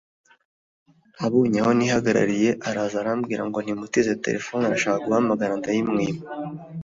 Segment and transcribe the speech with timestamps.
[1.25, 6.21] abonye aho nihagarariye araza arambwira ngo nimutize telefone arashaka guhamagara ndayimwima